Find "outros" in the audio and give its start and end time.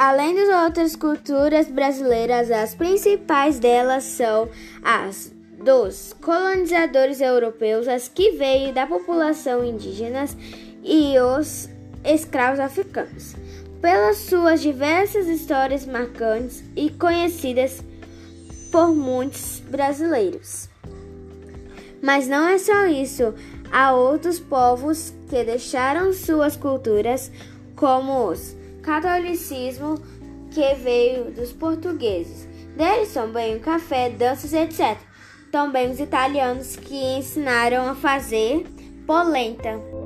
23.92-24.40